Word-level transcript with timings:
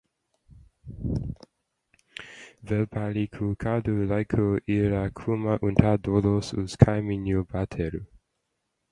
Vēl 2.71 2.87
palieku 2.95 3.49
kādu 3.65 3.93
laiku 4.11 4.45
ierakumā 4.77 5.59
un 5.69 5.77
tad 5.81 6.03
dodos 6.07 6.49
uz 6.63 6.77
kaimiņu 6.85 7.45
bateriju. 7.53 8.03